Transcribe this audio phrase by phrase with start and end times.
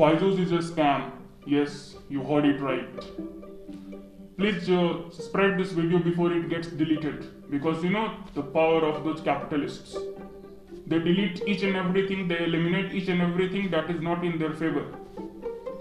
[0.00, 1.10] Byju's is a scam.
[1.44, 2.88] Yes, you heard it right.
[4.38, 9.04] Please uh, spread this video before it gets deleted because you know the power of
[9.04, 9.98] those capitalists.
[10.86, 14.54] They delete each and everything, they eliminate each and everything that is not in their
[14.54, 14.86] favor.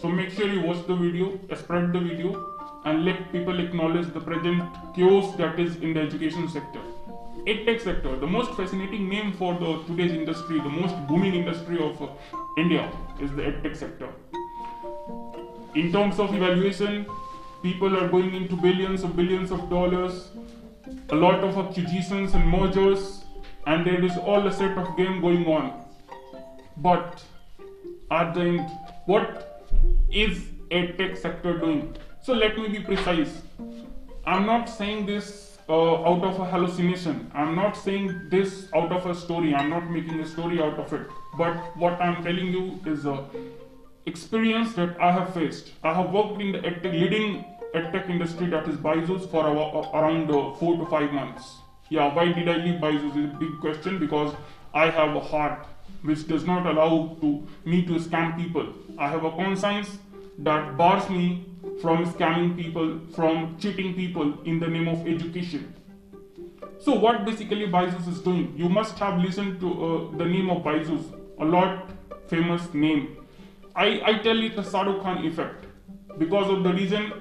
[0.00, 2.32] So make sure you watch the video, spread the video,
[2.86, 4.62] and let people acknowledge the present
[4.94, 6.80] chaos that is in the education sector.
[7.46, 12.02] EdTech sector, the most fascinating name for the today's industry, the most booming industry of
[12.02, 12.08] uh,
[12.58, 14.08] India is the EdTech sector.
[15.76, 17.06] In terms of evaluation,
[17.62, 20.30] people are going into billions of billions of dollars,
[21.10, 23.22] a lot of acquisitions and mergers,
[23.68, 25.84] and there is all a set of game going on.
[26.78, 27.22] But
[28.10, 28.70] at the end,
[29.04, 29.64] what
[30.10, 31.96] is EdTech sector doing?
[32.22, 33.42] So let me be precise.
[34.26, 37.30] I'm not saying this uh, out of a hallucination.
[37.34, 39.54] I'm not saying this out of a story.
[39.54, 41.06] I'm not making a story out of it.
[41.36, 43.24] But what I'm telling you is a
[44.06, 45.72] experience that I have faced.
[45.82, 49.52] I have worked in the edtech, leading edtech industry that is Byju's for a,
[49.98, 51.56] around uh, four to five months.
[51.88, 54.34] Yeah, why did I leave Byju's is a big question because
[54.72, 55.66] I have a heart
[56.02, 58.72] which does not allow to me to scam people.
[58.98, 59.98] I have a conscience
[60.38, 61.46] that bars me
[61.80, 65.74] from scamming people, from cheating people in the name of education.
[66.78, 68.54] So what basically Byju's is doing?
[68.56, 71.06] You must have listened to uh, the name of Byju's,
[71.38, 71.90] a lot
[72.28, 73.16] famous name.
[73.74, 75.66] I, I tell it the Shahrukh Khan effect
[76.18, 77.12] because of the reason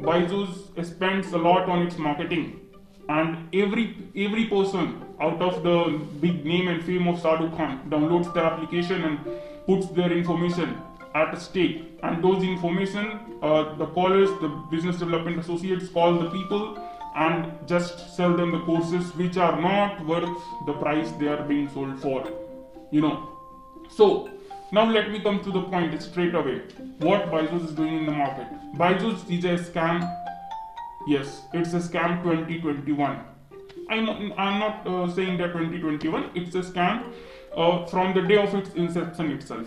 [0.00, 2.60] Byju's spends a lot on its marketing
[3.08, 8.32] and every every person out of the big name and fame of Shahrukh Khan downloads
[8.34, 9.18] their application and
[9.66, 10.76] puts their information
[11.14, 11.98] at stake.
[12.02, 16.78] And those information uh, the callers the business development associates call the people
[17.16, 21.68] and just sell them the courses which are not worth the price they are being
[21.70, 22.24] sold for
[22.90, 23.28] you know.
[23.90, 24.30] So
[24.72, 26.62] now let me come to the point straight away.
[26.98, 28.48] What Byju's is doing in the market?
[28.76, 30.02] Byju's is a scam.
[31.06, 33.24] Yes it's a scam 2021
[33.90, 37.12] I'm, I'm not uh, saying that 2021 it's a scam
[37.54, 39.66] uh, from the day of its inception itself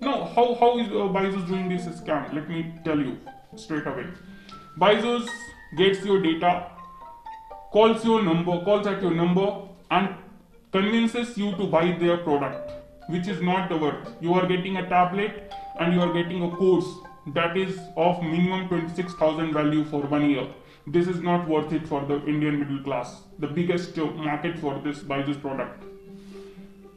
[0.00, 2.32] now, how, how is uh, Byju's doing this scam?
[2.32, 3.18] Let me tell you
[3.56, 4.06] straight away.
[4.78, 5.28] Byju's
[5.76, 6.66] gets your data,
[7.70, 10.14] calls your number, calls at your number, and
[10.72, 12.72] convinces you to buy their product,
[13.08, 14.08] which is not the worth.
[14.20, 16.86] You are getting a tablet and you are getting a course
[17.34, 20.46] that is of minimum 26,000 value for one year.
[20.86, 25.00] This is not worth it for the Indian middle class, the biggest market for this
[25.00, 25.84] Byju's product.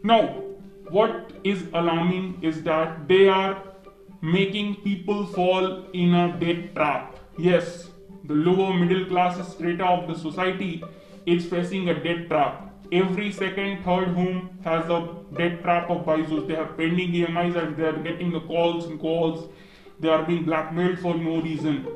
[0.03, 0.42] Now,
[0.90, 3.62] what is alarming is that they are
[4.22, 7.18] making people fall in a debt trap.
[7.38, 7.90] Yes,
[8.26, 10.84] the lower middle class strata of the society
[11.26, 12.70] is facing a debt trap.
[12.92, 16.48] Every second, third home has a debt trap of Byju's.
[16.48, 19.50] They have pending EMIs and they are getting the calls and calls.
[20.00, 21.88] They are being blackmailed for no reason.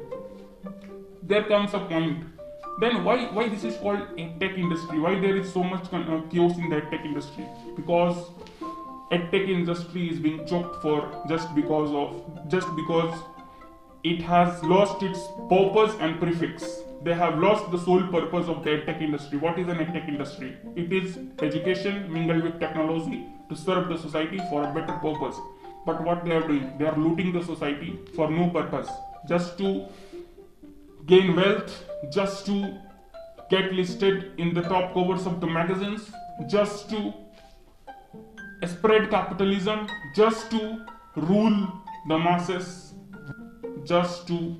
[1.24, 2.24] There comes a point.
[2.80, 5.00] Then why why this is called a tech industry?
[5.00, 7.46] Why there is so much uh, chaos in the tech industry?
[7.76, 8.30] Because
[9.12, 13.19] edtech industry is being choked for just because of just because
[14.03, 15.19] it has lost its
[15.50, 16.81] purpose and prefix.
[17.03, 19.38] They have lost the sole purpose of the edtech industry.
[19.38, 20.57] What is an edtech industry?
[20.75, 25.35] It is education mingled with technology to serve the society for a better purpose.
[25.85, 26.78] But what they are doing?
[26.78, 28.90] They are looting the society for no purpose.
[29.28, 29.88] Just to
[31.07, 32.78] gain wealth just to
[33.50, 36.12] get listed in the top covers of the magazines
[36.47, 37.13] just to
[38.66, 40.85] spread capitalism just to
[41.16, 42.94] rule the masses,
[43.84, 44.56] just to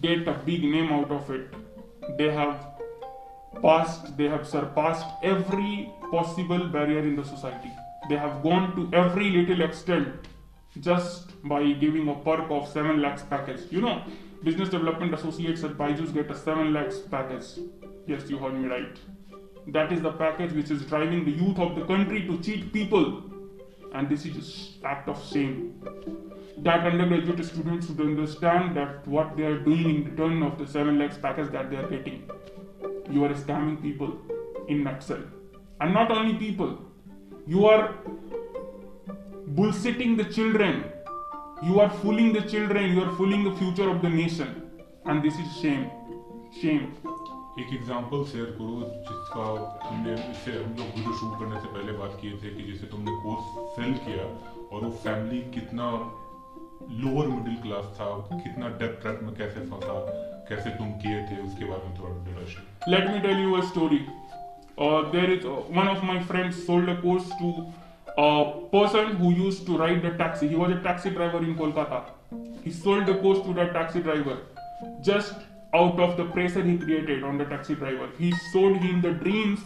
[0.00, 1.54] get a big name out of it.
[2.18, 2.66] They have
[3.62, 7.70] passed, they have surpassed every possible barrier in the society.
[8.08, 10.08] They have gone to every little extent
[10.80, 13.60] just by giving a perk of 7 lakhs package.
[13.70, 14.02] You know,
[14.44, 17.46] business development associates at Byju's get a 7 lakhs package.
[18.06, 18.98] Yes, you heard me right.
[19.68, 23.24] That is the package which is driving the youth of the country to cheat people
[23.96, 25.58] and this is an act of shame.
[26.58, 30.98] That undergraduate students should understand that what they are doing in return of the 7
[30.98, 32.30] lakhs package that they are getting.
[33.10, 34.12] You are scamming people
[34.68, 35.24] in nutshell.
[35.80, 36.78] And not only people,
[37.46, 37.94] you are
[39.60, 40.84] bullshitting the children.
[41.62, 44.62] You are fooling the children, you are fooling the future of the nation.
[45.06, 45.90] And this is shame.
[46.60, 47.15] Shame.
[47.60, 49.44] एक example share करो जिसका
[49.84, 53.14] हमने इससे हम लोग video shoot करने से पहले बात किए थे कि जैसे तुमने
[53.22, 54.26] कोर्स सेल किया
[54.72, 55.86] और वो फैमिली कितना
[57.04, 59.96] लोअर मिडिल क्लास था, कितना डेप ट्रैप में कैसे फंसा,
[60.50, 64.04] कैसे तुम किए थे, उसके बारे में थोड़ा detail let me tell you a story
[65.16, 67.56] there is one of my friends sold a course to
[68.18, 68.28] a
[68.70, 70.46] person who used to ride the taxi.
[70.48, 71.98] He was a taxi driver in kolkata.
[72.62, 74.36] He sold the course to that taxi driver.
[75.08, 75.34] Just
[75.76, 78.08] out of the pressure he created on the taxi driver.
[78.18, 79.60] He sold him the dreams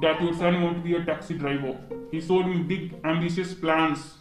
[0.00, 1.76] that your son won't be a taxi driver.
[2.10, 4.14] He sold him big ambitious plans.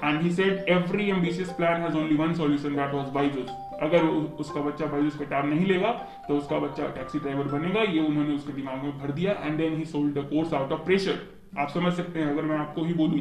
[0.00, 3.50] And he said every ambitious plan has only one solution that was Byju's.
[3.82, 4.04] अगर
[4.42, 5.90] उसका बच्चा बाइजूस का tab नहीं लेगा
[6.28, 9.76] तो उसका बच्चा taxi driver बनेगा ये उन्होंने उसके दिमाग में भर दिया and then
[9.78, 11.18] he sold the course out of pressure
[11.58, 13.20] आप समझ सकते हैं अगर मैं आपको ही बोलूँ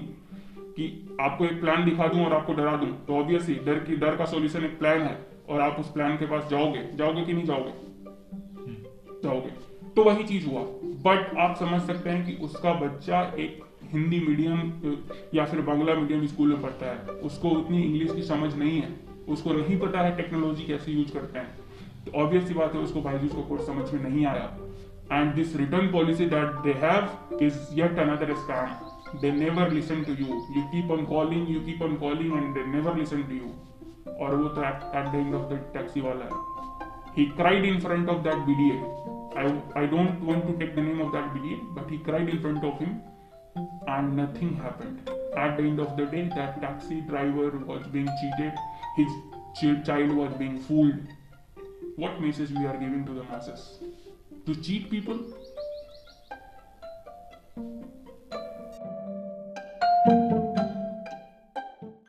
[0.78, 0.88] कि
[1.22, 4.26] आपको एक प्लान दिखा दूँ और आपको डरा दूँ तो ऑब्वियसली डर की डर का
[4.34, 5.16] सॉल्यूशन एक प्लान है
[5.50, 7.74] और आप उस प्लान के पास जाओगे जाओगे कि नहीं जाओगे?
[9.24, 9.52] जाओगे।
[9.96, 10.62] तो वही चीज़ हुआ।
[11.06, 14.72] बट आप समझ सकते हैं कि उसका बच्चा एक हिंदी मीडियम
[15.34, 18.90] या फिर बांग्ला मीडियम स्कूल में पढ़ता है। उसको उतनी इंग्लिश की समझ नहीं है।
[19.30, 21.60] उसको नहीं पता है टेक्नोलॉजी कैसे यूज़ करते हैं।
[22.06, 24.58] तो ऑब्वियस सी बात है, उसको बाइजूस का कोर्स समझ में नहीं आया।
[25.12, 30.14] And this return policy that they have is yet another scam they never listen to
[30.14, 33.67] you you keep on calling you keep on calling and they never listen to you
[34.21, 36.51] और वो तो at the end of the taxi वाला है
[37.15, 38.77] he cried in front of that BDA.
[39.37, 42.41] I, I don't want to take the name of that BDA, but he cried in
[42.41, 43.03] front of him
[43.87, 45.11] and nothing happened.
[45.37, 48.53] At the end of the day, that taxi driver was being cheated,
[48.97, 49.09] his
[49.57, 50.95] ch- child was being fooled.
[51.97, 53.79] What message we are giving to the masses?
[54.47, 55.19] To cheat people?